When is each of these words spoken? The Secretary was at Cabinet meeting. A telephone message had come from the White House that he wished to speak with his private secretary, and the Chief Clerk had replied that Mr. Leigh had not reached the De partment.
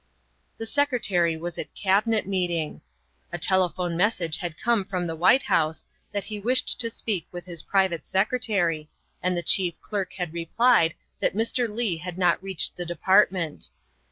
The 0.57 0.65
Secretary 0.65 1.37
was 1.37 1.59
at 1.59 1.75
Cabinet 1.75 2.25
meeting. 2.25 2.81
A 3.31 3.37
telephone 3.37 3.95
message 3.95 4.39
had 4.39 4.57
come 4.57 4.83
from 4.83 5.05
the 5.05 5.15
White 5.15 5.43
House 5.43 5.85
that 6.11 6.23
he 6.23 6.39
wished 6.39 6.79
to 6.81 6.89
speak 6.89 7.27
with 7.31 7.45
his 7.45 7.61
private 7.61 8.07
secretary, 8.07 8.89
and 9.21 9.37
the 9.37 9.43
Chief 9.43 9.79
Clerk 9.79 10.13
had 10.13 10.33
replied 10.33 10.95
that 11.19 11.35
Mr. 11.35 11.69
Leigh 11.69 11.97
had 11.97 12.17
not 12.17 12.41
reached 12.41 12.77
the 12.77 12.83
De 12.87 12.95
partment. 12.95 13.67